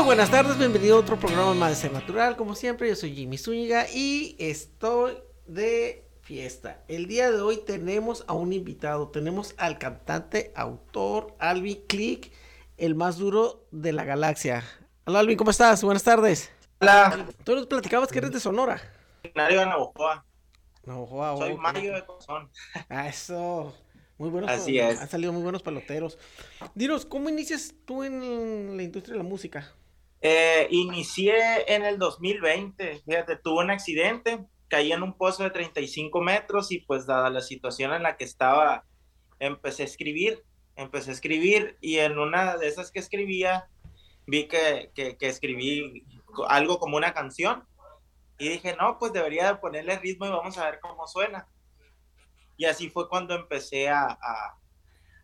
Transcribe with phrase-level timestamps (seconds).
[0.00, 2.34] Muy buenas tardes, bienvenido a otro programa más de Ser Natural.
[2.34, 6.82] Como siempre, yo soy Jimmy Zúñiga y estoy de fiesta.
[6.88, 12.32] El día de hoy tenemos a un invitado, tenemos al cantante, autor Alvin Click,
[12.78, 14.64] el más duro de la galaxia.
[15.04, 15.84] Hola Alvin, ¿cómo estás?
[15.84, 16.50] Buenas tardes.
[16.80, 17.28] Hola.
[17.44, 18.80] Tú nos platicabas que eres de Sonora.
[19.34, 20.24] Nario de Navajoa.
[20.86, 21.56] Navajoa, Soy.
[21.58, 22.50] Mario de Cozón.
[22.88, 23.76] Ah, eso.
[24.16, 24.50] Muy buenos.
[24.50, 24.98] Así es.
[24.98, 26.18] Han salido muy buenos paloteros.
[26.74, 29.74] Dinos, ¿cómo inicias tú en la industria de la música?
[30.20, 33.02] Eh, inicié en el 2020.
[33.04, 37.40] Fíjate, tuve un accidente, caí en un pozo de 35 metros y pues dada la
[37.40, 38.84] situación en la que estaba,
[39.38, 40.42] empecé a escribir.
[40.76, 43.68] Empecé a escribir y en una de esas que escribía,
[44.26, 46.04] vi que, que, que escribí
[46.48, 47.64] algo como una canción
[48.40, 51.46] y dije, no, pues debería de ponerle ritmo y vamos a ver cómo suena.
[52.56, 54.58] Y así fue cuando empecé a, a,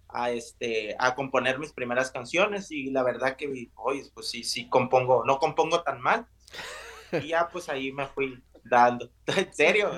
[0.09, 4.69] a, este, a componer mis primeras canciones y la verdad que, oye, pues sí, sí
[4.69, 6.27] compongo, no compongo tan mal.
[7.17, 9.91] Y ya pues ahí me fui dando, en serio.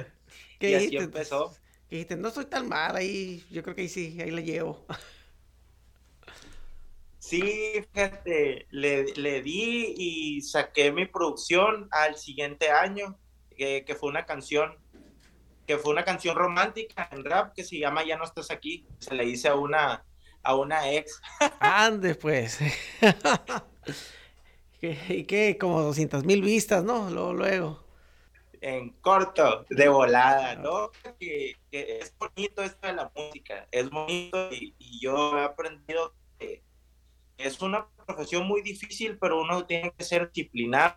[0.58, 1.04] ¿Qué Y así dijiste?
[1.04, 1.60] empezó.
[1.90, 4.86] Dijiste, no soy tan mal, ahí, yo creo que ahí sí, ahí la llevo.
[7.18, 13.18] Sí, fíjate, le, le di y saqué mi producción al siguiente año,
[13.56, 14.78] que, que fue una canción,
[15.68, 18.88] que fue una canción romántica en rap que se llama Ya no estás aquí.
[19.00, 20.06] Se le hice a una,
[20.44, 21.22] a una ex.
[21.60, 22.58] Ande, pues.
[24.80, 25.58] ¿Qué- ¿Y qué?
[25.58, 27.10] Como 200 mil vistas, ¿no?
[27.10, 27.84] Luego, luego.
[28.60, 30.90] en corto, de volada, ¿no?
[31.18, 36.14] Que, que es bonito esto de la música, es bonito y, y yo he aprendido
[36.38, 36.64] que
[37.38, 40.96] es una profesión muy difícil, pero uno tiene que ser disciplinado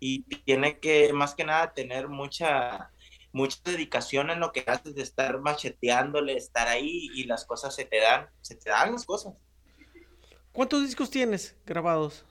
[0.00, 2.91] y tiene que, más que nada, tener mucha,
[3.32, 7.84] mucha dedicación en lo que haces, de estar macheteándole, estar ahí y las cosas se
[7.84, 9.34] te dan, se te dan las cosas.
[10.52, 12.26] ¿Cuántos discos tienes grabados?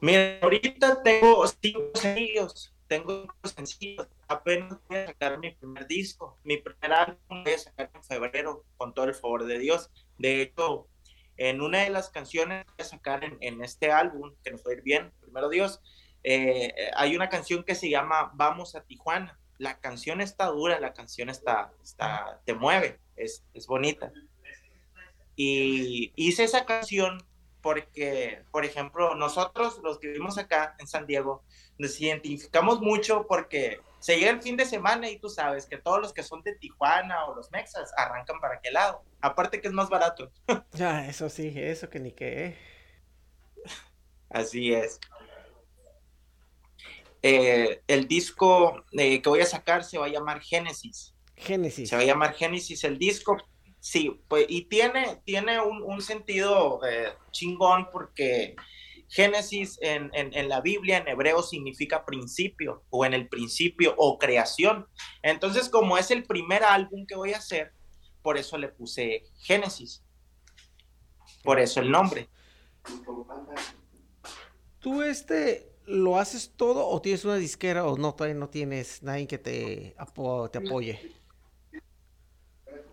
[0.00, 6.38] Mira, ahorita tengo cinco sencillos, tengo cinco sencillos, apenas voy a sacar mi primer disco,
[6.44, 9.90] mi primer álbum voy a sacar en febrero, con todo el favor de Dios.
[10.18, 10.88] De hecho,
[11.36, 14.64] en una de las canciones que voy a sacar en, en este álbum, que nos
[14.64, 15.80] va a ir bien, primero Dios,
[16.22, 19.38] eh, hay una canción que se llama Vamos a Tijuana.
[19.58, 24.12] La canción está dura, la canción está, está te mueve, es, es bonita.
[25.36, 27.24] Y hice esa canción
[27.64, 31.42] porque, por ejemplo, nosotros los que vivimos acá en San Diego,
[31.78, 35.98] nos identificamos mucho porque se llega el fin de semana y tú sabes que todos
[35.98, 39.02] los que son de Tijuana o los mexas arrancan para aquel lado.
[39.22, 40.30] Aparte que es más barato.
[40.72, 42.58] Ya, eso sí, eso que ni qué.
[44.28, 45.00] Así es.
[47.26, 51.14] Eh, el disco eh, que voy a sacar se va a llamar Génesis.
[51.36, 51.88] Génesis.
[51.88, 53.38] Se va a llamar Génesis el disco.
[53.80, 58.54] Sí, pues, y tiene, tiene un, un sentido eh, chingón porque
[59.08, 64.18] Génesis en, en, en, la Biblia, en hebreo, significa principio, o en el principio, o
[64.18, 64.86] creación.
[65.22, 67.72] Entonces, como es el primer álbum que voy a hacer,
[68.20, 70.04] por eso le puse Génesis.
[71.42, 72.28] Por eso el nombre.
[74.78, 79.26] ¿Tú este lo haces todo o tienes una disquera o no, todavía no tienes nadie
[79.26, 81.12] que te, apo te apoye?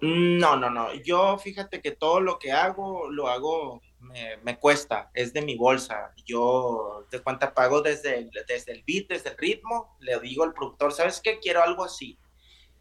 [0.02, 0.94] No, no, no.
[0.96, 5.56] Yo fíjate que todo lo que hago, lo hago, me, me cuesta, es de mi
[5.56, 6.12] bolsa.
[6.26, 10.54] Yo de cuenta pago desde el, desde el beat, desde el ritmo, le digo al
[10.54, 11.40] productor, ¿sabes qué?
[11.40, 12.18] Quiero algo así.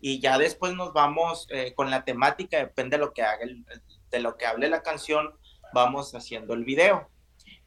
[0.01, 3.67] Y ya después nos vamos eh, con la temática, depende de lo que haga, el,
[4.11, 5.39] de lo que hable la canción,
[5.75, 7.11] vamos haciendo el video.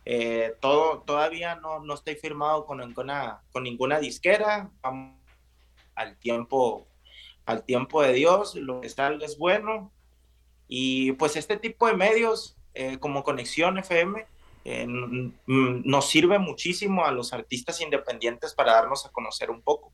[0.06, 5.18] Eh, todo, todavía no, no estoy firmado con ninguna, con ninguna disquera, vamos
[5.96, 6.88] al tiempo
[7.46, 9.92] al tiempo de Dios, lo que salga es bueno.
[10.68, 14.26] Y pues este tipo de medios, eh, como Conexión FM,
[14.66, 19.92] eh, nos sirve muchísimo a los artistas independientes para darnos a conocer un poco.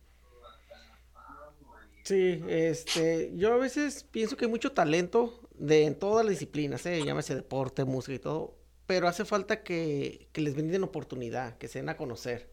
[2.04, 6.86] Sí, este, yo a veces pienso que hay mucho talento de en todas las disciplinas,
[6.86, 7.04] ¿eh?
[7.04, 8.56] llámese deporte, música y todo,
[8.90, 12.50] pero hace falta que, que les brinden oportunidad, que se den a conocer.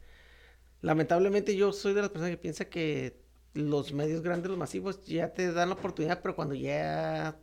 [0.83, 3.17] Lamentablemente yo soy de las personas que piensa que
[3.55, 7.39] los medios grandes, los masivos, ya te dan la oportunidad, pero cuando ya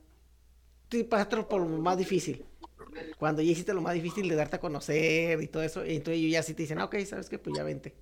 [0.89, 2.45] te pasas por lo más difícil.
[3.17, 6.19] Cuando ya hiciste lo más difícil de darte a conocer y todo eso, y entonces
[6.19, 7.39] ellos ya sí te dicen, ok, ¿sabes qué?
[7.39, 7.95] Pues ya vente.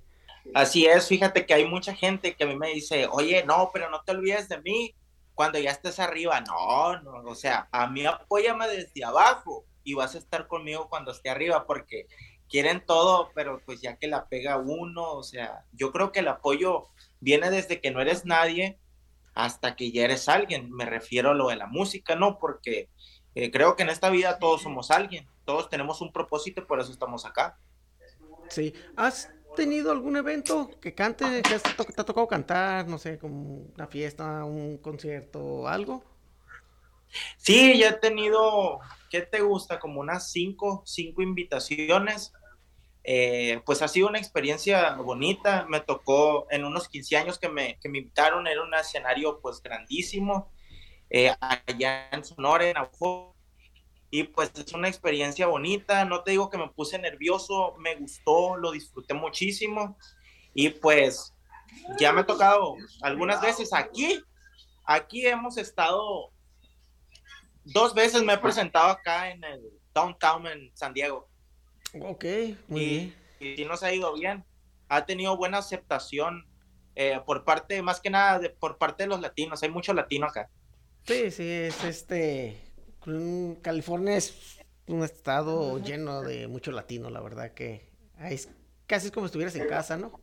[0.53, 3.89] Así es, fíjate que hay mucha gente que a mí me dice, oye, no, pero
[3.89, 4.93] no te olvides de mí
[5.35, 6.41] cuando ya estés arriba.
[6.41, 11.11] No, no, o sea, a mí apóyame desde abajo y vas a estar conmigo cuando
[11.11, 12.07] esté arriba porque
[12.49, 16.27] quieren todo, pero pues ya que la pega uno, o sea, yo creo que el
[16.27, 16.89] apoyo
[17.21, 18.77] viene desde que no eres nadie
[19.33, 20.69] hasta que ya eres alguien.
[20.71, 22.37] Me refiero a lo de la música, ¿no?
[22.39, 22.89] Porque
[23.35, 26.81] eh, creo que en esta vida todos somos alguien, todos tenemos un propósito y por
[26.81, 27.57] eso estamos acá.
[28.49, 33.67] Sí, ¿has tenido algún evento que cante, que te ha tocado cantar, no sé, como
[33.75, 36.03] una fiesta, un concierto, algo?
[37.37, 38.79] Sí, ya he tenido,
[39.09, 39.79] ¿qué te gusta?
[39.79, 42.33] Como unas cinco, cinco invitaciones.
[43.03, 45.65] Eh, pues ha sido una experiencia bonita.
[45.69, 49.61] Me tocó en unos 15 años que me, que me invitaron, era un escenario pues
[49.61, 50.51] grandísimo,
[51.09, 53.35] eh, allá en Sonora, en Aujó.
[54.13, 58.57] Y pues es una experiencia bonita, no te digo que me puse nervioso, me gustó,
[58.57, 59.97] lo disfruté muchísimo.
[60.53, 61.33] Y pues
[61.97, 64.21] ya me ha tocado algunas veces aquí,
[64.85, 66.31] aquí hemos estado,
[67.63, 69.61] dos veces me he presentado acá en el
[69.93, 71.27] downtown en San Diego.
[71.99, 72.25] Ok,
[72.67, 73.15] muy bien.
[73.39, 74.45] Y sí nos ha ido bien.
[74.87, 76.45] Ha tenido buena aceptación
[76.95, 79.63] eh, por parte, más que nada, de, por parte de los latinos.
[79.63, 80.49] Hay mucho latino acá.
[81.03, 82.61] Sí, sí, es este.
[83.61, 88.49] California es un estado lleno de mucho latino, la verdad que es
[88.85, 90.19] casi es como si estuvieras en casa, ¿no?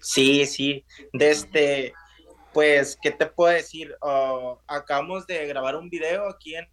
[0.00, 0.84] Sí, sí.
[1.12, 1.94] Desde, este,
[2.58, 3.94] pues, ¿qué te puedo decir?
[4.02, 6.66] Uh, acabamos de grabar un video aquí en,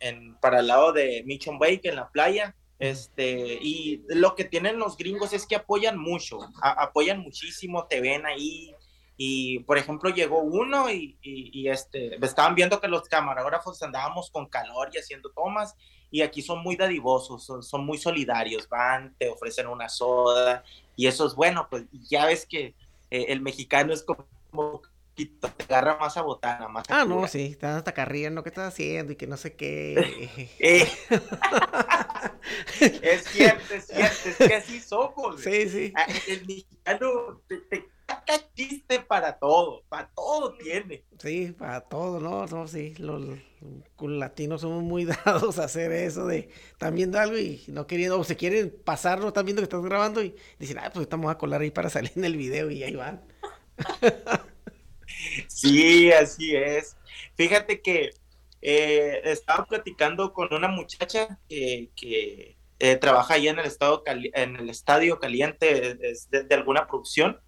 [0.00, 2.56] en, para el lado de Mission Bay, en la playa.
[2.78, 8.24] Este, y lo que tienen los gringos es que apoyan mucho, apoyan muchísimo, te ven
[8.24, 8.74] ahí.
[9.18, 14.46] Y por ejemplo, llegó uno y, y, este, estaban viendo que los camarógrafos andábamos con
[14.46, 15.76] calor y haciendo tomas.
[16.10, 20.64] Y aquí son muy dadivosos, son, son muy solidarios, van, te ofrecen una soda.
[20.96, 22.74] Y eso es bueno, pues ya ves que
[23.10, 24.26] eh, el mexicano es como
[25.26, 29.12] te agarra más a botana, más Ah, no, sí, estás hasta carriendo, ¿qué estás haciendo?
[29.12, 30.48] Y que no sé qué.
[30.60, 30.88] Eh.
[33.02, 35.40] es cierto, es cierto, es que así somos.
[35.40, 35.92] Sí, sí.
[35.96, 37.88] Ah, el mexicano te, te
[38.54, 41.04] chiste para todo, para todo tiene.
[41.18, 42.46] Sí, para todo, ¿no?
[42.46, 43.22] No, sí, los,
[44.00, 48.24] latinos somos muy dados a hacer eso de, están viendo algo y no queriendo, o
[48.24, 51.60] se quieren pasarlo, están viendo que estás grabando y dicen, ah, pues estamos a colar
[51.60, 53.22] ahí para salir en el video y ahí van.
[55.48, 56.96] Sí, así es.
[57.36, 58.10] Fíjate que
[58.62, 61.90] eh, estaba platicando con una muchacha que,
[62.80, 67.40] eh, trabaja ahí en el, estado en el estadio caliente de, alguna producción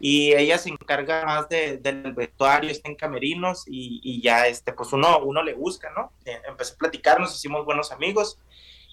[0.00, 5.18] y ella se encarga más del vestuario, está en camerinos y, ya este, pues uno,
[5.24, 6.12] uno le busca, ¿no?
[6.24, 8.38] Eh, empecé a platicar, nos hicimos buenos amigos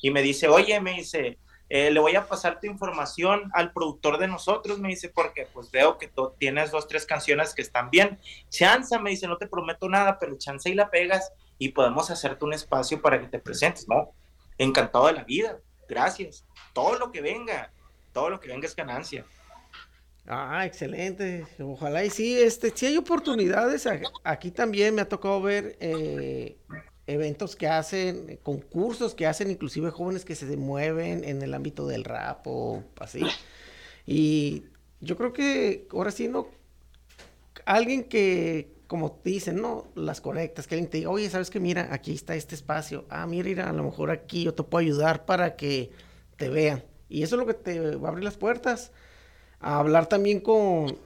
[0.01, 1.37] y me dice, oye, me dice,
[1.69, 5.71] eh, le voy a pasar tu información al productor de nosotros, me dice, porque pues
[5.71, 8.19] veo que tú tienes dos, tres canciones que están bien.
[8.49, 12.45] Chanza, me dice, no te prometo nada, pero chance y la pegas y podemos hacerte
[12.45, 14.11] un espacio para que te presentes, ¿no?
[14.57, 16.45] Encantado de la vida, gracias.
[16.73, 17.71] Todo lo que venga,
[18.13, 19.25] todo lo que venga es ganancia.
[20.27, 21.45] Ah, excelente.
[21.59, 23.87] Ojalá y sí, este, sí hay oportunidades.
[24.23, 26.57] Aquí también me ha tocado ver eh,
[27.07, 31.87] eventos que hacen, eh, concursos que hacen inclusive jóvenes que se mueven en el ámbito
[31.87, 33.21] del rap o así.
[34.05, 34.63] Y
[35.01, 36.47] yo creo que ahora sí, ¿no?
[37.65, 39.85] Alguien que, como dicen, ¿no?
[39.95, 41.59] Las conectas, que alguien te diga, oye, ¿sabes qué?
[41.59, 43.05] Mira, aquí está este espacio.
[43.09, 45.91] Ah, mira, a lo mejor aquí yo te puedo ayudar para que
[46.37, 46.83] te vean.
[47.09, 48.91] Y eso es lo que te va a abrir las puertas.
[49.59, 50.97] A hablar también con,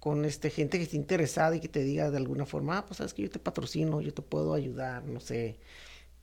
[0.00, 2.98] con este, gente que esté interesada y que te diga de alguna forma, ah, pues
[2.98, 5.58] sabes que yo te patrocino, yo te puedo ayudar, no sé.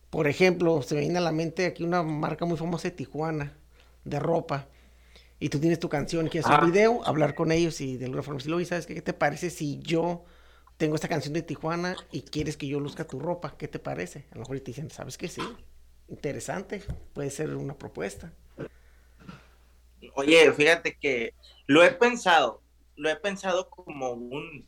[0.10, 3.58] Por ejemplo, se me viene a la mente aquí una marca muy famosa de Tijuana,
[4.06, 4.68] de ropa,
[5.40, 8.24] y tú tienes tu canción y quieres un video, hablar con ellos y de alguna
[8.24, 10.24] forma si lo ¿sabes qué, qué te parece si yo
[10.78, 13.56] tengo esta canción de Tijuana y quieres que yo luzca tu ropa?
[13.58, 14.26] ¿Qué te parece?
[14.32, 15.28] A lo mejor te dicen, ¿sabes qué?
[15.28, 15.42] Sí,
[16.08, 18.32] interesante, puede ser una propuesta.
[20.14, 21.34] Oye, fíjate que
[21.68, 22.62] lo he pensado,
[22.96, 24.68] lo he pensado como un,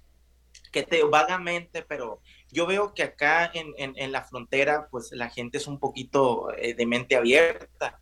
[0.71, 5.57] que te vagamente, pero yo veo que acá en, en, la frontera, pues la gente
[5.57, 7.99] es un poquito eh, de mente abierta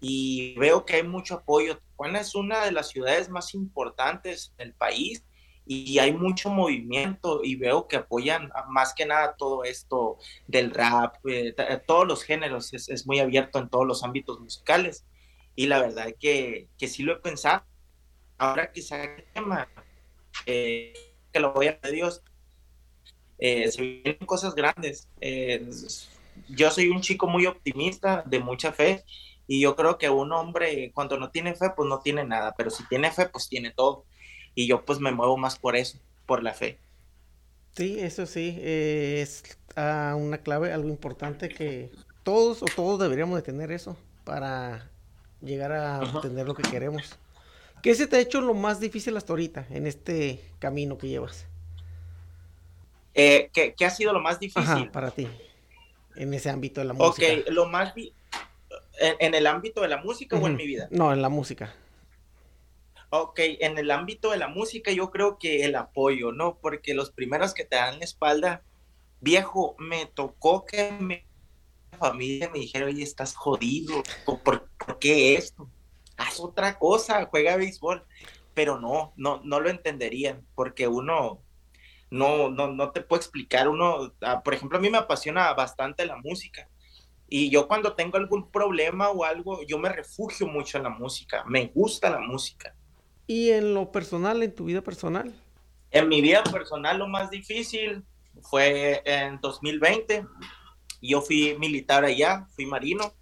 [0.00, 1.78] y veo que hay mucho apoyo.
[1.78, 5.24] Tijuana es una de las ciudades más importantes del país
[5.64, 11.16] y hay mucho movimiento y veo que apoyan más que nada todo esto del rap,
[11.26, 15.04] eh, eh, todos los géneros, es, muy abierto en todos los ámbitos musicales
[15.54, 17.62] y la verdad que, que sí lo he pensado.
[18.42, 19.68] Ahora que saque tema,
[20.46, 20.92] eh,
[21.32, 22.22] que lo voy a pedir Dios,
[23.38, 25.08] se vienen cosas grandes.
[26.48, 29.04] yo soy un chico muy optimista, de mucha fe,
[29.46, 32.70] y yo creo que un hombre cuando no tiene fe, pues no tiene nada, pero
[32.70, 34.04] si tiene fe, pues tiene todo
[34.54, 36.78] y yo pues me muevo más por eso, por la fe.
[37.76, 41.90] Sí, eso sí, eh, es ah, una clave, algo importante que
[42.22, 44.90] todos o todos deberíamos de tener eso para
[45.40, 47.18] llegar a obtener lo que queremos.
[47.82, 51.46] ¿Qué se te ha hecho lo más difícil hasta ahorita en este camino que llevas?
[53.14, 54.90] Eh, ¿qué, ha sido lo más difícil?
[54.90, 55.28] para ti,
[56.16, 57.26] en ese ámbito de la música.
[57.26, 57.92] Ok, lo más...
[59.00, 60.86] ¿En, el ámbito de la música o en mi vida?
[60.90, 61.74] No, en la música.
[63.10, 66.58] Ok, en el ámbito de la música yo creo que el apoyo, ¿no?
[66.58, 68.62] Porque los primeros que te dan la espalda,
[69.20, 71.22] viejo, me tocó que mi
[71.98, 74.68] familia me dijera, oye, estás jodido, ¿por,
[75.00, 75.68] qué esto?
[76.22, 78.04] Haz otra cosa, juega béisbol.
[78.54, 81.42] Pero no, no, no lo entenderían, porque uno
[82.12, 86.04] no, no, no te puedo explicar, uno, ah, por ejemplo, a mí me apasiona bastante
[86.04, 86.68] la música.
[87.26, 91.42] Y yo cuando tengo algún problema o algo, yo me refugio mucho en la música,
[91.46, 92.76] me gusta la música.
[93.26, 95.32] ¿Y en lo personal, en tu vida personal?
[95.90, 98.04] En mi vida personal lo más difícil
[98.42, 100.26] fue en 2020.
[101.00, 103.14] Yo fui militar allá, fui marino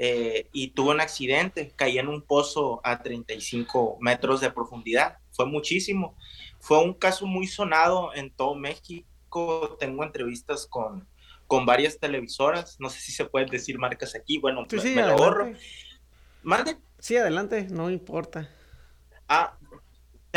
[0.00, 1.72] eh, y tuve un accidente.
[1.74, 5.18] Caí en un pozo a 35 metros de profundidad.
[5.32, 6.16] Fue muchísimo.
[6.60, 9.76] Fue un caso muy sonado en todo México.
[9.80, 11.08] Tengo entrevistas con,
[11.48, 12.76] con varias televisoras.
[12.78, 14.38] No sé si se pueden decir marcas aquí.
[14.38, 15.52] Bueno, me, lo ahorro.
[16.44, 16.78] ¿Mande?
[17.00, 18.48] Sí, adelante, no importa.
[19.28, 19.57] Ah,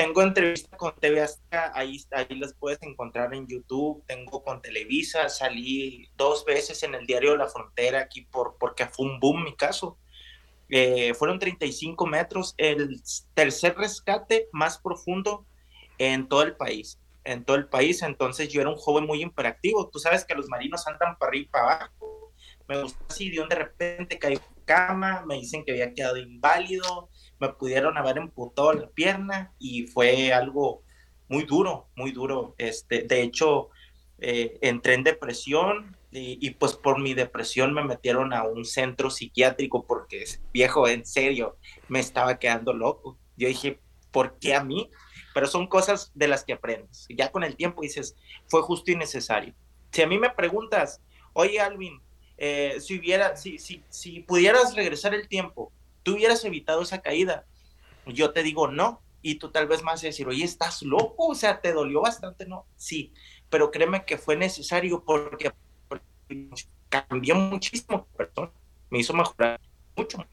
[0.01, 4.03] tengo entrevistas con TV Azteca, ahí, ahí las puedes encontrar en YouTube.
[4.08, 9.05] Tengo con Televisa, salí dos veces en el diario La Frontera aquí por, porque fue
[9.05, 10.00] un boom mi caso.
[10.70, 13.00] Eh, fueron 35 metros, el
[13.36, 15.46] tercer rescate más profundo
[16.00, 17.00] en todo el país.
[17.24, 19.88] En todo el país, entonces yo era un joven muy imperactivo.
[19.89, 22.34] Tú sabes que los marinos andan para arriba y para abajo.
[22.67, 26.17] Me gustó así, de un de repente caí en cama, me dicen que había quedado
[26.17, 27.11] inválido,
[27.41, 30.83] me pudieron haber emputado la pierna y fue algo
[31.27, 32.53] muy duro, muy duro.
[32.60, 33.69] Este, de hecho,
[34.19, 39.88] eh, entré en depresión y, pues por mi depresión me metieron a un centro psiquiátrico
[39.88, 41.57] porque, viejo, en serio,
[41.88, 43.17] me estaba quedando loco.
[43.38, 43.79] Yo dije,
[44.12, 44.91] ¿por qué a mí?
[45.33, 47.07] Pero son cosas de las que aprendes.
[47.10, 48.15] Ya con el tiempo dices,
[48.50, 49.55] fue justo y necesario.
[49.91, 51.01] Si a mí me preguntas,
[51.33, 52.01] oye Alvin,
[52.38, 55.71] eh, si hubiera, si, si, si pudieras regresar el tiempo,
[56.03, 57.46] tú hubieras evitado esa caída.
[58.05, 61.62] Yo te digo no, y tú tal vez más decir, oye, estás loco, o sea,
[61.62, 62.65] te dolió bastante, ¿no?
[62.75, 63.13] Sí,
[63.50, 65.51] pero créeme que fue necesario porque,
[66.89, 68.51] cambió muchísimo persona,
[68.89, 69.60] me hizo mejorar
[69.96, 70.25] mucho.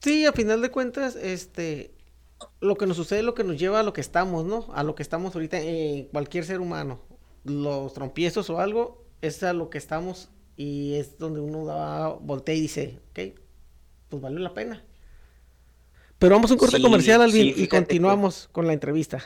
[0.00, 1.92] Sí, a final de cuentas, este,
[2.60, 4.66] lo que nos sucede es lo que nos lleva a lo que estamos, ¿no?
[4.72, 7.00] A lo que estamos ahorita en cualquier ser humano.
[7.44, 12.52] Los trompiezos o algo, es a lo que estamos y es donde uno da, voltea
[12.52, 13.38] y dice, ok,
[14.08, 14.84] pues vale la pena.
[16.18, 19.24] Pero vamos a un corte comercial, Alvin, y continuamos con la entrevista.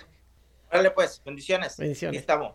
[0.70, 1.78] Vale, pues, bendiciones.
[1.78, 2.20] Bendiciones.
[2.20, 2.54] estamos.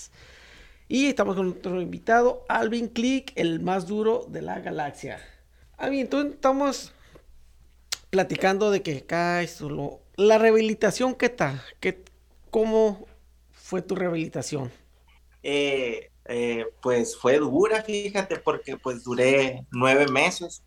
[0.87, 5.19] y estamos con nuestro invitado, Alvin Click, el más duro de la galaxia.
[5.77, 6.93] Alvin, entonces estamos
[8.09, 10.01] platicando de que acá solo...
[10.15, 11.61] La rehabilitación, ¿qué tal?
[11.81, 12.03] ¿Qué,
[12.49, 13.05] ¿Cómo
[13.51, 14.71] fue tu rehabilitación?
[15.43, 20.63] Eh, eh, pues fue dura, fíjate, porque pues duré nueve meses.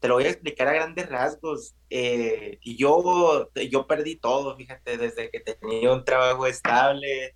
[0.00, 1.74] te lo voy a explicar a grandes rasgos.
[1.90, 7.34] Eh, yo, yo perdí todo, fíjate, desde que tenía un trabajo estable.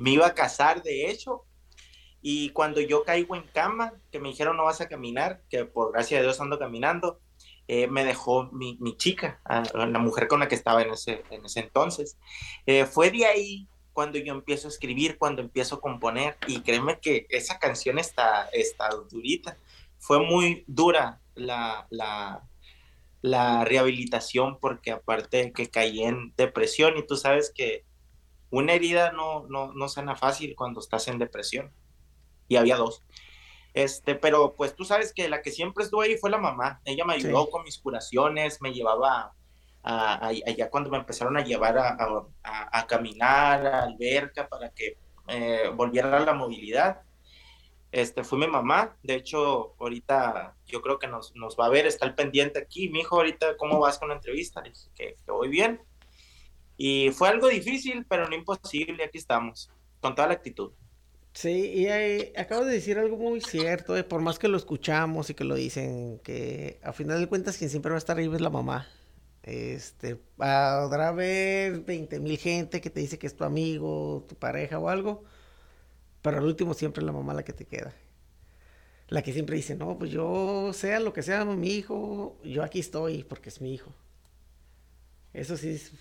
[0.00, 1.44] Me iba a casar, de hecho,
[2.22, 5.92] y cuando yo caigo en cama, que me dijeron no vas a caminar, que por
[5.92, 7.20] gracia de Dios ando caminando,
[7.66, 9.40] eh, me dejó mi, chica,
[9.74, 12.18] la mujer con la que estaba en ese, en ese entonces.
[12.66, 16.98] Eh, fue de ahí cuando yo empiezo a escribir, cuando empiezo a componer, y créeme
[17.00, 19.56] que esa canción está, está durita.
[19.98, 22.42] Fue muy dura la, la,
[23.22, 27.84] la rehabilitación porque aparte que caí en depresión y tú sabes que
[28.50, 31.72] una herida no, no, no sana fácil cuando estás en depresión
[32.48, 33.02] y había dos.
[33.72, 36.80] Este, pero pues tú sabes que la que siempre estuvo ahí fue la mamá.
[36.84, 39.32] Ella me ayudó con mis curaciones, me llevaba
[39.82, 41.96] a, allá cuando me empezaron a llevar a,
[42.42, 47.02] a, caminar, a alberca para que eh, volviera a la movilidad.
[47.92, 48.96] Este, fue mi mamá.
[49.02, 52.88] De hecho, ahorita yo creo que nos, nos va a ver, está el pendiente aquí.
[52.88, 54.60] Mi hijo, ahorita, ¿cómo vas con la entrevista?
[54.60, 55.80] Le dije que, que voy bien.
[56.82, 59.04] Y fue algo difícil, pero no imposible.
[59.04, 59.68] Aquí estamos,
[60.00, 60.72] con toda la actitud.
[61.34, 61.88] Sí, y
[62.38, 65.56] acabo de decir algo muy cierto, eh, por más que lo escuchamos y que lo
[65.56, 68.88] dicen, que a final de cuentas quien siempre va a estar ahí es la mamá.
[69.42, 74.78] Este, podrá haber 20 mil gente que te dice que es tu amigo, tu pareja
[74.78, 75.22] o algo,
[76.22, 77.94] pero al último siempre es la mamá la que te queda.
[79.08, 82.80] La que siempre dice, no, pues yo sea lo que sea mi hijo, yo aquí
[82.80, 83.92] estoy porque es mi hijo.
[85.34, 85.92] Eso sí es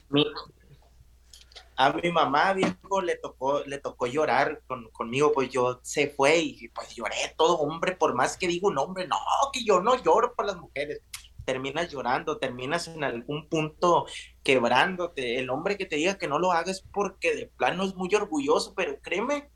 [1.79, 6.39] a mi mamá, viejo, le tocó, le tocó llorar con, conmigo, pues yo se fue
[6.39, 9.15] y pues lloré todo hombre, por más que digo un hombre, no,
[9.53, 11.01] que yo no lloro por las mujeres.
[11.45, 14.07] Terminas llorando, terminas en algún punto
[14.43, 15.39] quebrándote.
[15.39, 18.73] El hombre que te diga que no lo hagas porque de plano es muy orgulloso,
[18.75, 19.49] pero créeme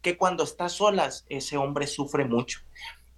[0.00, 2.60] que cuando estás solas, ese hombre sufre mucho.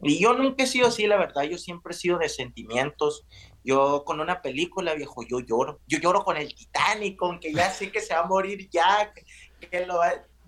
[0.02, 3.26] Y yo nunca he sido así, la verdad, yo siempre he sido de sentimientos,
[3.64, 5.80] yo con una película, viejo, yo lloro.
[5.86, 9.12] Yo lloro con el Titanic, con que ya sé que se va a morir ya,
[9.60, 10.00] que, lo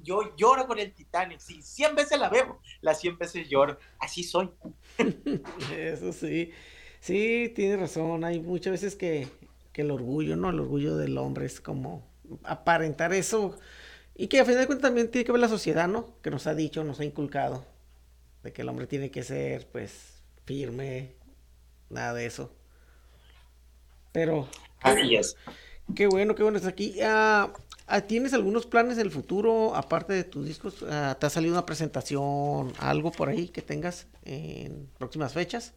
[0.03, 1.39] yo lloro con el Titanic.
[1.39, 3.79] Si sí, 100 veces la veo, las 100 veces lloro.
[3.99, 4.51] Así soy.
[5.77, 6.51] Eso sí.
[7.01, 8.25] Sí, tienes razón.
[8.25, 9.29] Hay muchas veces que,
[9.73, 10.51] que el orgullo, ¿no?
[10.51, 12.07] El orgullo del hombre es como
[12.45, 13.59] aparentar eso.
[14.15, 16.21] Y que a final de cuentas también tiene que ver la sociedad, ¿no?
[16.23, 17.65] Que nos ha dicho, nos ha inculcado.
[18.43, 21.15] De que el hombre tiene que ser, pues, firme.
[21.91, 22.55] Nada de eso.
[24.13, 24.47] Pero.
[24.81, 25.37] Así es.
[25.95, 26.97] Qué bueno, qué bueno es aquí.
[27.03, 27.53] Ah,
[28.07, 30.85] ¿Tienes algunos planes en el futuro, aparte de tus discos?
[30.89, 35.75] Ah, ¿Te ha salido una presentación, algo por ahí que tengas en próximas fechas?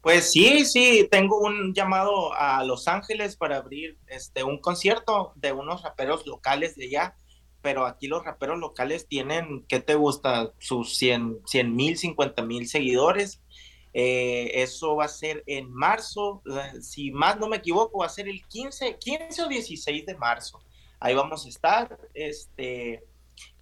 [0.00, 5.52] Pues sí, sí, tengo un llamado a Los Ángeles para abrir este un concierto de
[5.52, 7.16] unos raperos locales de allá,
[7.62, 10.52] pero aquí los raperos locales tienen, ¿qué te gusta?
[10.58, 11.42] Sus 100
[11.74, 13.40] mil, 50 mil seguidores
[13.96, 18.08] eh, eso va a ser en marzo, eh, si más no me equivoco, va a
[18.08, 20.60] ser el 15, 15 o 16 de marzo.
[20.98, 21.96] Ahí vamos a estar.
[22.12, 23.04] Este,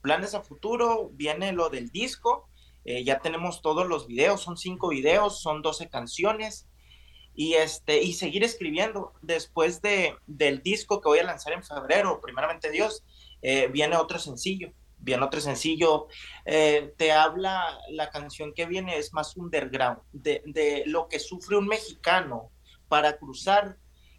[0.01, 2.49] planes a futuro, viene lo del disco.
[2.87, 6.67] Eh, ya tenemos todos los videos, son cinco videos, son 12 canciones.
[7.35, 9.13] Y, este, y seguir escribiendo.
[9.21, 13.05] Después de, del disco que voy a lanzar en febrero, primeramente Dios,
[13.73, 16.07] viene otro sencillo bien otro sencillo,
[16.45, 21.67] eh, te habla, la canción que viene es más underground, de, lo que sufre un
[21.67, 22.51] mexicano
[22.89, 23.77] para cruzar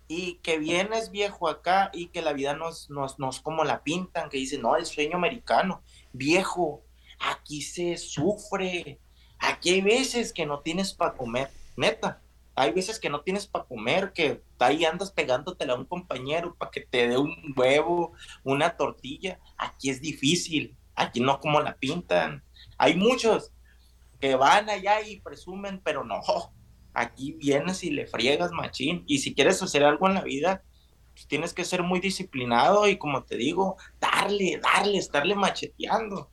[0.08, 4.30] y que vienes viejo acá y que la vida nos, nos, nos como la pintan,
[4.30, 6.84] que dicen, no, el sueño americano, viejo,
[7.20, 9.00] aquí se sufre,
[9.40, 12.22] aquí hay veces que no tienes para comer, neta,
[12.56, 16.72] hay veces que no tienes para comer, que ahí andas pegándotela a un compañero para
[16.72, 18.14] que te dé un huevo,
[18.44, 19.40] una tortilla.
[19.58, 22.44] Aquí es difícil, aquí no como la pintan.
[22.78, 23.52] Hay muchos
[24.20, 26.22] que van allá y presumen, pero no,
[26.94, 29.04] aquí vienes y le friegas machín.
[29.08, 30.64] Y si quieres hacer algo en la vida,
[31.14, 36.30] pues tienes que ser muy disciplinado y como te digo, darle, darle, estarle macheteando.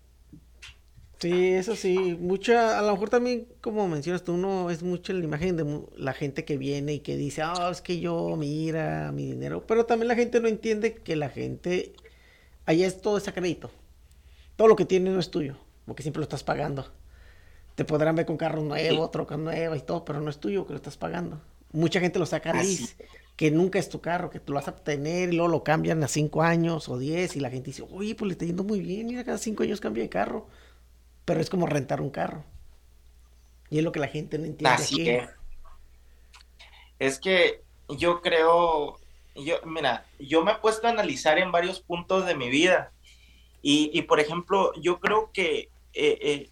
[1.21, 5.23] Sí, eso sí, mucha, a lo mejor también, como mencionas tú, uno es mucho la
[5.23, 9.27] imagen de la gente que viene y que dice, ah, es que yo, mira, mi
[9.27, 11.93] dinero, pero también la gente no entiende que la gente,
[12.67, 13.71] allá es todo ese crédito,
[14.57, 15.57] todo lo que tiene no es tuyo,
[15.87, 16.87] porque siempre lo estás pagando.
[17.77, 20.73] Te podrán ver con carros nuevos, trocas nuevas y todo, pero no es tuyo que
[20.75, 21.41] lo estás pagando.
[21.73, 22.97] Mucha gente lo saca gris,
[23.37, 26.03] que nunca es tu carro, que tú lo vas a obtener y luego lo cambian
[26.05, 28.81] a cinco años o diez y la gente dice, oye, pues le está yendo muy
[28.81, 30.49] bien, mira, cada cinco años cambia de carro
[31.25, 32.45] pero es como rentar un carro.
[33.69, 34.75] Y es lo que la gente no entiende.
[34.75, 35.29] Así que.
[36.99, 38.99] Es que yo creo,
[39.35, 42.93] yo, mira, yo me he puesto a analizar en varios puntos de mi vida.
[43.63, 46.51] Y, por ejemplo, yo creo que eh, eh,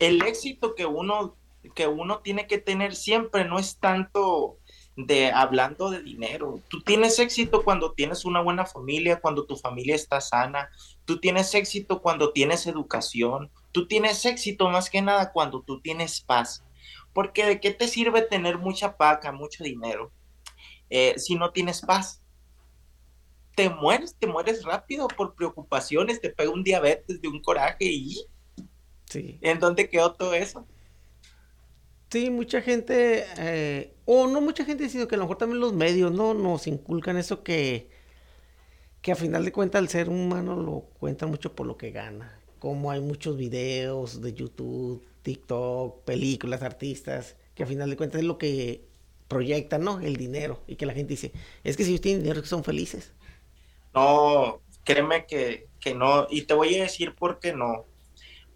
[0.00, 1.36] el éxito que uno
[1.74, 4.58] que uno tiene que tener siempre no es tanto
[4.96, 6.60] de hablando de dinero.
[6.68, 10.70] Tú tienes éxito cuando tienes una buena familia, cuando tu familia está sana.
[11.04, 13.50] Tú tienes éxito cuando tienes educación.
[13.72, 16.64] Tú tienes éxito más que nada cuando tú tienes paz.
[17.12, 20.12] Porque de qué te sirve tener mucha paca, mucho dinero,
[20.90, 22.20] eh, si no tienes paz?
[23.54, 28.26] Te mueres, te mueres rápido por preocupaciones, te pega un diabetes, de un coraje y...
[29.06, 29.38] Sí.
[29.40, 30.66] ¿En dónde quedó todo eso?
[32.10, 35.72] Sí, mucha gente, eh, o no mucha gente, sino que a lo mejor también los
[35.72, 36.34] medios, ¿no?
[36.34, 37.88] Nos inculcan eso que,
[39.00, 42.39] que a final de cuentas el ser humano lo cuenta mucho por lo que gana.
[42.60, 48.26] Como hay muchos videos de YouTube, TikTok, películas, artistas, que a final de cuentas es
[48.26, 48.84] lo que
[49.26, 49.98] proyectan, ¿no?
[49.98, 50.62] El dinero.
[50.68, 51.32] Y que la gente dice,
[51.64, 53.12] es que si ellos tienen dinero, son felices.
[53.92, 56.28] No, créeme que, que no.
[56.30, 57.86] Y te voy a decir por qué no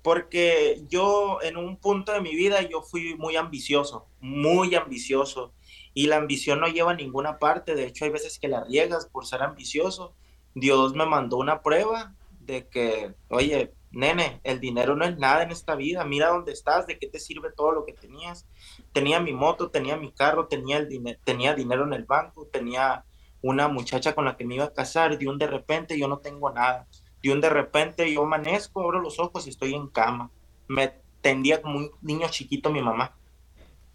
[0.04, 5.54] porque yo en un punto de mi vida yo fui muy ambicioso, muy ambicioso,
[5.94, 9.06] y la ambición no lleva a ninguna parte, de hecho hay veces que la riegas
[9.06, 10.12] por ser ambicioso.
[10.54, 15.50] Dios me mandó una prueba de que, oye, nene, el dinero no es nada en
[15.50, 18.46] esta vida, mira dónde estás, de qué te sirve todo lo que tenías.
[18.92, 23.04] Tenía mi moto, tenía mi carro, tenía, el dinero, tenía dinero en el banco, tenía
[23.42, 26.18] una muchacha con la que me iba a casar, de un de repente yo no
[26.18, 26.87] tengo nada
[27.24, 30.30] y un de repente yo amanezco, abro los ojos y estoy en cama.
[30.68, 33.16] Me tendía como un niño chiquito mi mamá.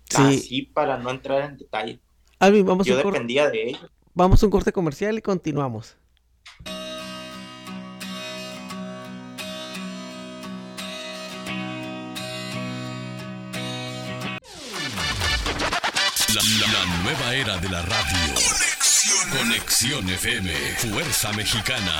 [0.05, 0.21] Sí.
[0.21, 1.99] Así para no entrar en detalle.
[2.39, 3.87] Alvin, vamos yo dependía de ella.
[4.15, 5.95] Vamos a un corte comercial y continuamos.
[16.35, 18.35] La, la, la nueva era de la radio.
[19.35, 21.99] Conexión FM, Fuerza Mexicana.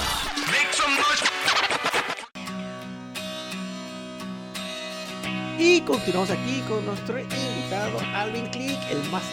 [5.57, 9.23] Y continuamos aquí con nuestro invitado Alvin Click, el más,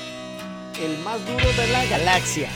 [0.80, 2.48] el más duro de la galaxia.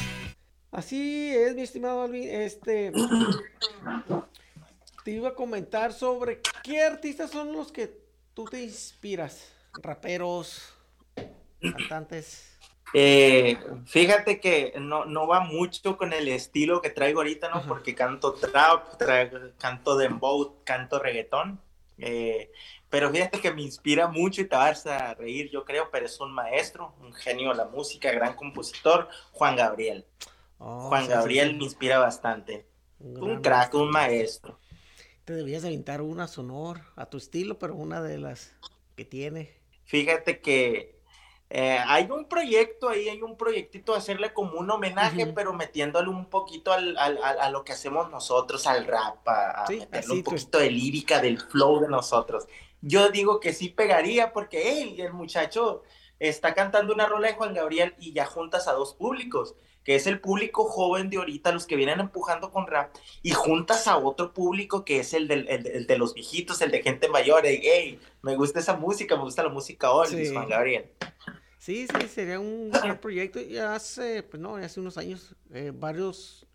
[0.72, 2.26] Así es, mi estimado Alvin.
[2.26, 2.90] Este
[5.04, 8.00] te iba a comentar sobre qué artistas son los que
[8.32, 9.48] tú te inspiras.
[9.82, 10.72] Raperos,
[11.60, 12.58] cantantes.
[12.92, 17.56] Eh, fíjate que no, no, va mucho con el estilo que traigo ahorita, ¿no?
[17.56, 17.68] Ajá.
[17.68, 19.00] Porque canto trap,
[19.58, 21.60] canto dembow, canto reggaetón.
[21.98, 22.50] Eh,
[22.88, 26.18] pero fíjate que me inspira mucho y te vas a reír, yo creo, pero es
[26.18, 30.06] un maestro, un genio de la música, gran compositor, Juan Gabriel.
[30.58, 32.66] Oh, Juan sí, Gabriel sí, me inspira bastante.
[32.98, 34.58] Un, un crack, un maestro.
[35.24, 38.56] Te debías aventar una sonor a tu estilo, pero una de las
[38.96, 39.54] que tiene.
[39.84, 40.99] Fíjate que
[41.50, 45.34] eh, hay un proyecto ahí, hay un proyectito de hacerle como un homenaje, uh -huh.
[45.34, 49.66] pero metiéndole un poquito al, al, al, a lo que hacemos nosotros, al rap, a,
[49.66, 52.46] sí, meterle un poquito de lírica, del flow de nosotros.
[52.80, 55.82] Yo digo que sí pegaría porque hey, el muchacho
[56.20, 60.06] está cantando una rola de Juan Gabriel y ya juntas a dos públicos, que es
[60.06, 64.32] el público joven de ahorita, los que vienen empujando con rap, y juntas a otro
[64.32, 67.60] público que es el, del, el, el de los viejitos, el de gente mayor, hey,
[67.62, 70.32] hey, me gusta esa música, me gusta la música hoy, sí.
[70.32, 70.92] Juan Gabriel.
[71.60, 73.38] Sí, sí, sería un buen proyecto.
[73.38, 76.46] Y hace, pues no, hace unos años, eh, varios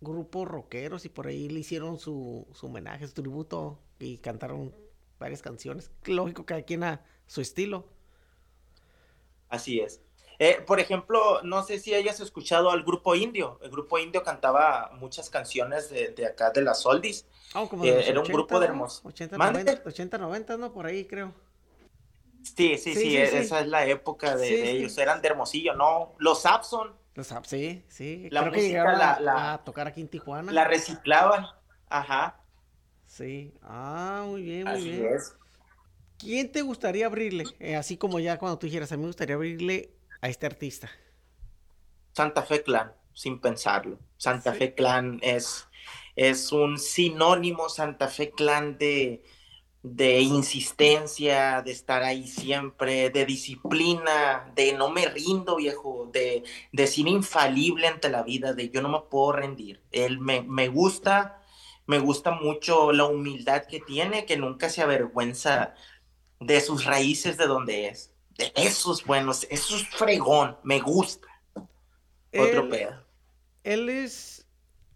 [0.00, 4.74] grupos rockeros y por ahí le hicieron su, su homenaje, su tributo y cantaron
[5.20, 5.90] varias canciones.
[6.06, 7.86] Lógico, cada quien a su estilo.
[9.50, 10.00] Así es.
[10.38, 13.60] Eh, por ejemplo, no sé si hayas escuchado al grupo Indio.
[13.62, 17.26] El grupo Indio cantaba muchas canciones de, de acá de las Oldies.
[17.54, 19.04] Oh, como eh, era 80, un grupo de hermosos.
[19.04, 20.72] 80, 90, 80, 90, ¿no?
[20.72, 21.34] Por ahí creo.
[22.44, 24.96] Sí, sí, sí, sí, esa es la época de, ellos.
[24.98, 26.14] Eran de Hermosillo, ¿no?
[26.18, 26.94] Los Sapson.
[27.14, 28.28] Los Sapson, sí, sí.
[28.30, 30.52] La creo música que la, a, la, a tocar aquí en Tijuana.
[30.52, 31.46] La reciclaban.
[31.88, 32.40] Ajá.
[33.06, 33.54] Sí.
[33.62, 35.14] Ah, muy bien, muy Así bien.
[35.14, 35.34] Es.
[36.18, 37.44] ¿Quién te gustaría abrirle?
[37.60, 40.90] Eh, así como ya cuando tú dijeras, a mí me gustaría abrirle a este artista.
[42.12, 43.98] Santa Fe Clan, sin pensarlo.
[44.16, 44.58] Santa sí.
[44.58, 45.66] Fe Clan es,
[46.14, 49.22] es un sinónimo, Santa Fe Clan, de,
[49.84, 56.42] de insistencia, de estar ahí siempre, de disciplina, de no me rindo, viejo, de,
[56.72, 59.82] de ser infalible ante la vida, de yo no me puedo rendir.
[59.92, 61.42] Él me, me gusta,
[61.86, 65.74] me gusta mucho la humildad que tiene, que nunca se avergüenza
[66.40, 68.10] de sus raíces de donde es.
[68.38, 71.28] De esos buenos, eso es fregón, me gusta.
[72.32, 73.04] Él, Otro pedo.
[73.64, 74.46] Él es,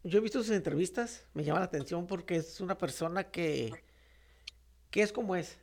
[0.03, 3.71] yo he visto sus entrevistas, me llama la atención porque es una persona que,
[4.91, 5.59] que es como es.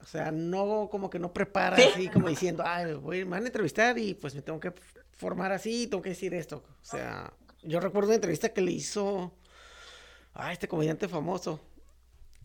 [0.00, 1.82] O sea, no como que no prepara ¿Sí?
[1.92, 4.72] así como diciendo, ay, voy, me van a entrevistar y pues me tengo que
[5.12, 6.62] formar así, tengo que decir esto.
[6.82, 7.32] O sea,
[7.62, 9.32] yo recuerdo una entrevista que le hizo
[10.34, 11.60] a este comediante famoso.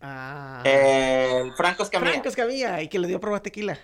[0.00, 2.12] Ah, eh, Franco Escamilla.
[2.12, 3.78] Franco Escamilla, y que le dio prueba tequila.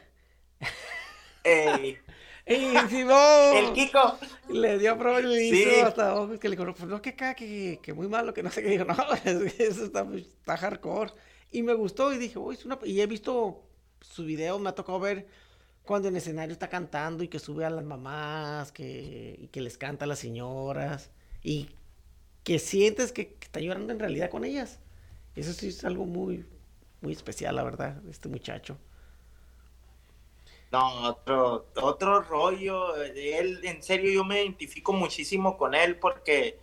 [1.45, 1.99] Ey.
[2.47, 3.57] ¡Ey, Simón!
[3.57, 4.19] El Kiko.
[4.49, 5.63] Le dio prueba y le Sí.
[5.69, 8.43] hizo hasta ojos que le dijo, pues no, que acá, que, que muy malo, que
[8.45, 8.69] no sé qué.
[8.71, 11.13] Digo, no, eso está, muy- está hardcore.
[11.51, 12.79] Y me gustó y dije, uy, es una...
[12.85, 13.63] Y he visto
[14.01, 15.27] su video, me ha tocado ver
[15.85, 19.79] cuando en escenario está cantando y que sube a las mamás, que, y que les
[19.79, 21.11] canta a las señoras.
[21.43, 21.71] Y
[22.45, 24.81] que sientes que, que está llorando en realidad con ellas.
[25.37, 26.45] Eso sí es algo muy,
[27.01, 28.79] muy especial, la verdad, este muchacho.
[30.73, 32.93] No, otro, otro rollo.
[32.95, 36.59] de Él, en serio, yo me identifico muchísimo con él porque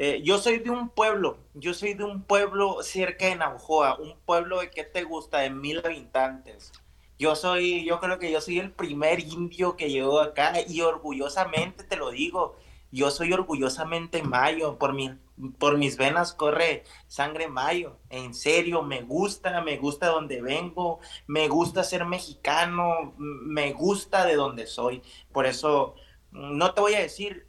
[0.00, 4.14] eh, yo soy de un pueblo, yo soy de un pueblo cerca de Navajoa, un
[4.24, 5.38] pueblo de, ¿qué te gusta?
[5.38, 6.70] De mil habitantes.
[7.18, 11.82] Yo soy, yo creo que yo soy el primer indio que llegó acá y orgullosamente
[11.82, 12.54] te lo digo,
[12.92, 15.18] yo soy orgullosamente mayo, por, mi,
[15.58, 21.48] por mis venas corre sangre mayo, en serio, me gusta, me gusta donde vengo, me
[21.48, 25.96] gusta ser mexicano, me gusta de donde soy, por eso
[26.30, 27.47] mm, no te voy a decir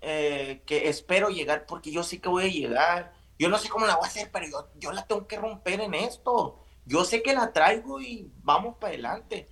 [0.00, 3.86] eh, que espero llegar porque yo sé que voy a llegar, yo no sé cómo
[3.86, 7.22] la voy a hacer, pero yo, yo la tengo que romper en esto, yo sé
[7.22, 9.48] que la traigo y vamos para adelante.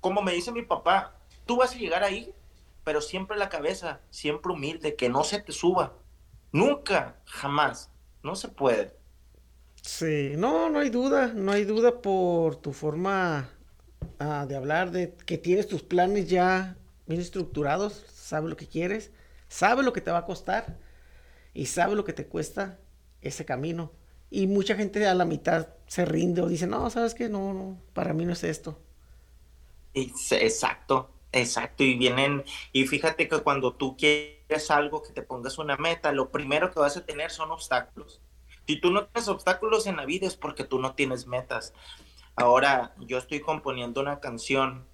[0.00, 2.34] Como me dice mi papá, tú vas a llegar ahí,
[2.84, 5.94] pero siempre la cabeza, siempre humilde, que no se te suba.
[6.52, 7.90] Nunca, jamás.
[8.22, 8.96] No se puede.
[9.82, 13.50] Sí, no, no hay duda, no hay duda por tu forma
[14.18, 16.76] ah, de hablar, de que tienes tus planes ya
[17.06, 19.12] bien estructurados, sabes lo que quieres,
[19.48, 20.78] sabes lo que te va a costar
[21.52, 22.78] y sabes lo que te cuesta
[23.20, 23.92] ese camino.
[24.30, 27.80] Y mucha gente a la mitad se rinde o dice, no, sabes que no, no,
[27.92, 28.78] para mí no es esto.
[29.94, 31.84] Exacto, exacto.
[31.84, 36.30] Y vienen, y fíjate que cuando tú quieres algo, que te pongas una meta, lo
[36.30, 38.20] primero que vas a tener son obstáculos.
[38.66, 41.74] Si tú no tienes obstáculos en la vida es porque tú no tienes metas.
[42.34, 44.86] Ahora, yo estoy componiendo una canción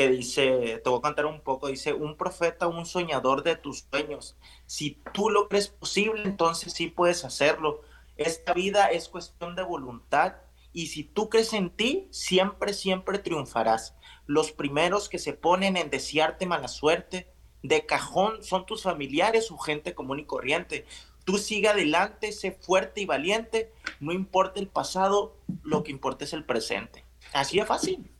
[0.00, 3.84] que dice, te voy a cantar un poco, dice, un profeta, un soñador de tus
[3.90, 4.34] sueños.
[4.64, 7.82] Si tú lo crees posible, entonces sí puedes hacerlo.
[8.16, 10.36] Esta vida es cuestión de voluntad
[10.72, 13.94] y si tú crees en ti, siempre, siempre triunfarás.
[14.24, 17.30] Los primeros que se ponen en desearte mala suerte,
[17.62, 20.86] de cajón, son tus familiares o gente común y corriente.
[21.26, 26.32] Tú sigue adelante, sé fuerte y valiente, no importa el pasado, lo que importa es
[26.32, 27.04] el presente.
[27.34, 28.10] Así es fácil.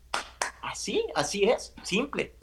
[0.61, 2.33] Así, así es, simple.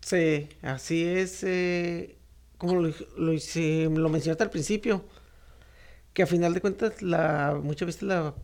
[0.00, 2.18] Sí, así es, eh,
[2.58, 5.04] como lo, lo, lo mencionaste al principio,
[6.12, 8.34] que a final de cuentas la, muchas veces la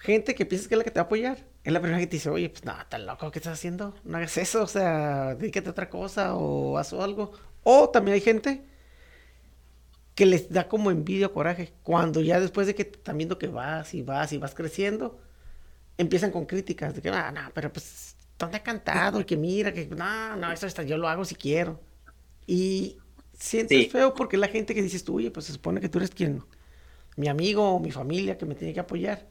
[0.00, 2.06] gente que piensas que es la que te va a apoyar, es la primera que
[2.06, 3.94] te dice, oye, pues no, tan loco, ¿qué estás haciendo?
[4.04, 7.32] No hagas eso, o sea, dedícate a otra cosa o haz algo.
[7.62, 8.64] O también hay gente
[10.14, 13.48] que les da como envidia o coraje, cuando ya después de que están viendo que
[13.48, 15.18] vas y vas y vas creciendo,
[15.98, 19.20] empiezan con críticas de que, no, no, pero pues, ¿dónde ha cantado?
[19.20, 21.80] Y que mira, que no, no, eso está, yo lo hago si quiero.
[22.46, 22.98] Y
[23.34, 23.88] sientes Sí.
[23.88, 26.44] feo porque la gente que dices tú, oye, pues se supone que tú eres quien,
[27.16, 29.28] mi amigo o mi familia que me tiene que apoyar.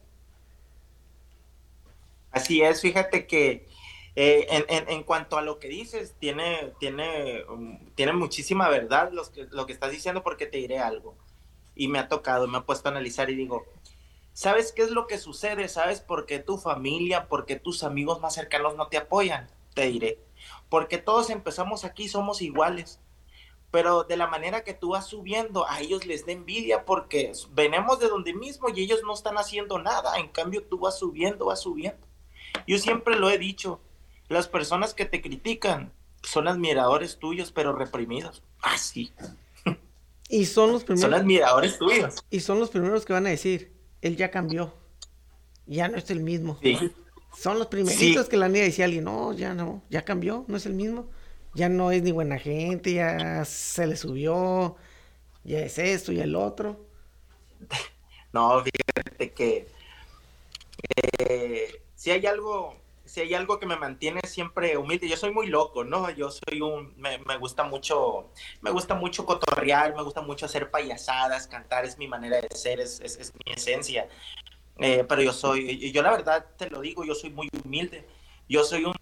[2.30, 3.68] Así es, fíjate que
[4.14, 9.10] eh, en, en- en cuanto a lo que dices, tiene, tiene, um, tiene muchísima verdad
[9.12, 11.16] los que- lo que estás diciendo porque te diré algo.
[11.74, 13.64] Y me ha tocado, me ha puesto a analizar y digo,
[14.32, 15.68] ¿sabes qué es lo que sucede?
[15.68, 19.48] ¿Sabes por qué tu familia, por qué tus amigos más cercanos no te apoyan?
[19.74, 20.18] Te diré.
[20.68, 23.00] Porque todos empezamos aquí, somos iguales.
[23.70, 27.98] Pero de la manera que tú vas subiendo, a ellos les da envidia porque venimos
[28.00, 30.18] de donde mismo y ellos no están haciendo nada.
[30.18, 32.06] En cambio, tú vas subiendo, vas subiendo.
[32.66, 33.80] Yo siempre lo he dicho,
[34.28, 35.92] las personas que te critican
[36.22, 38.42] son admiradores tuyos, pero reprimidos.
[38.60, 39.12] Así.
[40.28, 42.24] Y son los son primeros, admiradores tuyos.
[42.30, 44.74] y son los primeros que van a decir, él ya cambió,
[45.66, 46.58] ya no es el mismo.
[46.62, 46.92] Sí.
[47.36, 48.30] Son los primeritos Sí.
[48.30, 51.08] que la niña decía alguien, no, ya no, ya cambió, no es el mismo.
[51.54, 54.76] Ya no es ni buena gente, ya se le subió,
[55.44, 56.86] ya es esto y el otro.
[58.32, 59.68] No, fíjate que
[61.18, 62.76] eh, si hay algo,
[63.12, 66.08] si hay algo que me mantiene siempre humilde, yo soy muy loco, ¿no?
[66.08, 68.30] Yo soy un, me, me gusta mucho,
[68.62, 72.80] me gusta mucho cotorrear, me gusta mucho hacer payasadas, cantar, es mi manera de ser,
[72.80, 74.08] es, es, es mi esencia.
[74.78, 78.08] Eh, pero yo soy, yo la verdad te lo digo, yo soy muy humilde.
[78.48, 78.94] Yo soy un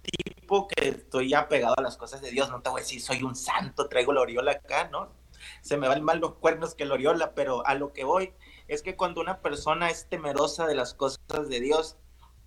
[0.00, 2.48] tipo que estoy apegado a las cosas de Dios.
[2.48, 5.12] No te voy a decir, soy un santo, traigo la oriola acá, ¿no?
[5.60, 8.32] Se me van más los cuernos que la oriola, pero a lo que voy
[8.68, 11.98] es que cuando una persona es temerosa de las cosas de Dios,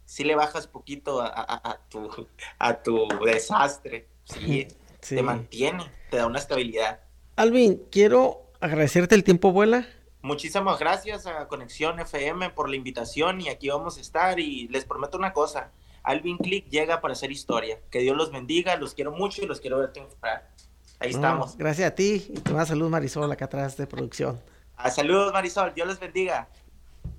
[0.05, 2.27] sí le bajas poquito a, a- a tu,
[2.59, 4.07] a tu desastre.
[4.25, 4.67] Sí,
[5.01, 5.15] Sí.
[5.15, 7.01] te mantiene, te da una estabilidad.
[7.35, 9.85] Alvin, quiero agradecerte el tiempo, abuela.
[10.21, 14.85] Muchísimas gracias a Conexión FM por la invitación y aquí vamos a estar y les
[14.85, 15.71] prometo una cosa,
[16.03, 17.79] Alvin Click llega para hacer historia.
[17.91, 20.49] Que Dios los bendiga, los quiero mucho y los quiero ver triunfar.
[20.99, 21.57] Ahí No, estamos.
[21.57, 24.39] Gracias a ti y te mando salud Marisol acá atrás de producción.
[24.77, 26.47] Ah, saludos Marisol, Dios les bendiga.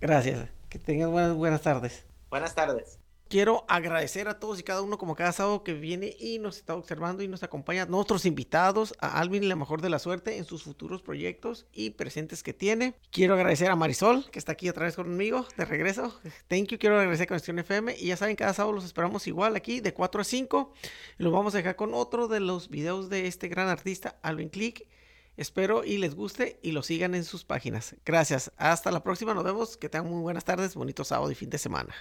[0.01, 0.49] Gracias.
[0.71, 2.07] Que tengan buenas, buenas tardes.
[2.35, 2.99] Buenas tardes.
[3.29, 6.75] Quiero agradecer a todos y cada uno como cada sábado que viene y nos está
[6.75, 7.87] observando y nos acompaña.
[7.87, 12.43] Nuestros invitados, a Alvin la mejor de la suerte en sus futuros proyectos y presentes
[12.43, 12.97] que tiene.
[13.13, 16.13] Quiero agradecer a Marisol que está aquí otra vez conmigo de regreso.
[16.49, 16.79] Thank you.
[16.81, 19.95] Quiero agradecer a Conexión FM y ya saben, cada sábado los esperamos igual aquí de
[19.95, 20.73] 4 a 5.
[21.21, 24.49] Y los vamos a dejar con otro de los videos de este gran artista, Alvin
[24.49, 24.89] Click.
[25.37, 27.95] Espero y les guste y lo sigan en sus páginas.
[28.05, 28.53] Gracias.
[28.57, 29.35] Hasta la próxima.
[29.35, 29.77] Nos vemos.
[29.77, 31.95] Que tengan muy buenas tardes, bonito sábado y fin de semana.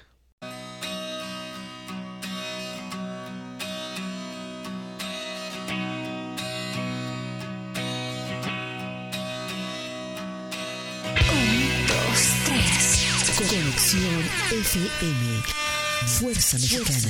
[13.36, 15.44] Conexión FM.
[16.20, 17.10] Fuerza Mexicana.